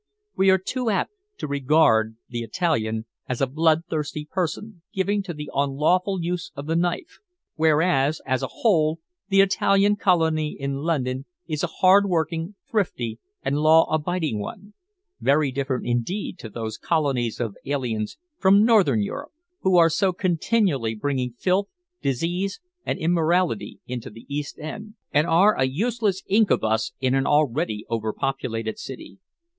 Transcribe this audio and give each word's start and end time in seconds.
We 0.35 0.49
are 0.49 0.57
too 0.57 0.89
apt 0.89 1.11
to 1.37 1.47
regard 1.47 2.15
the 2.27 2.39
Italian 2.39 3.05
as 3.29 3.39
a 3.39 3.45
bloodthirsty 3.45 4.25
person 4.31 4.81
given 4.91 5.21
to 5.21 5.31
the 5.31 5.51
unlawful 5.53 6.19
use 6.19 6.51
of 6.55 6.65
the 6.65 6.75
knife, 6.75 7.19
whereas, 7.53 8.19
as 8.25 8.41
a 8.41 8.47
whole, 8.47 8.97
the 9.29 9.41
Italian 9.41 9.95
colony 9.97 10.57
in 10.59 10.77
London 10.77 11.25
is 11.47 11.63
a 11.63 11.67
hard 11.67 12.07
working, 12.09 12.55
thrifty, 12.71 13.19
and 13.43 13.59
law 13.59 13.83
abiding 13.93 14.39
one, 14.39 14.73
very 15.19 15.51
different, 15.51 15.85
indeed, 15.85 16.39
to 16.39 16.49
those 16.49 16.79
colonies 16.79 17.39
of 17.39 17.55
aliens 17.63 18.17
from 18.39 18.65
Northern 18.65 19.03
Europe, 19.03 19.33
who 19.59 19.77
are 19.77 19.91
so 19.91 20.13
continually 20.13 20.95
bringing 20.95 21.33
filth, 21.33 21.67
disease, 22.01 22.59
and 22.87 22.97
immorality 22.97 23.79
into 23.85 24.09
the 24.09 24.25
East 24.27 24.57
End, 24.57 24.95
and 25.11 25.27
are 25.27 25.53
a 25.55 25.65
useless 25.65 26.23
incubus 26.27 26.91
in 26.99 27.13
an 27.13 27.27
already 27.27 27.85
over 27.87 28.11
populated 28.13 28.79
city. 28.79 29.19